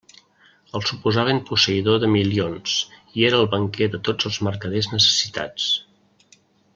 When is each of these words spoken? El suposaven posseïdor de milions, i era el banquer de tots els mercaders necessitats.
El 0.77 0.83
suposaven 0.91 1.41
posseïdor 1.49 1.99
de 2.05 2.09
milions, 2.15 2.77
i 3.21 3.27
era 3.29 3.41
el 3.43 3.47
banquer 3.55 3.91
de 3.97 4.03
tots 4.11 4.31
els 4.31 4.43
mercaders 4.51 4.93
necessitats. 4.97 5.69